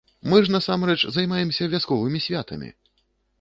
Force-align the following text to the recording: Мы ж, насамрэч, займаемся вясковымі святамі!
Мы 0.31 0.37
ж, 0.45 0.53
насамрэч, 0.55 0.95
займаемся 1.17 1.67
вясковымі 1.75 2.23
святамі! 2.27 2.73